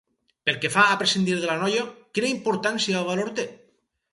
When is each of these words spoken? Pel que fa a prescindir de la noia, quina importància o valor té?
Pel 0.47 0.55
que 0.61 0.71
fa 0.75 0.85
a 0.85 0.95
prescindir 1.01 1.35
de 1.43 1.49
la 1.51 1.57
noia, 1.65 1.83
quina 2.19 2.33
importància 2.39 3.03
o 3.03 3.07
valor 3.11 3.31
té? 3.41 3.47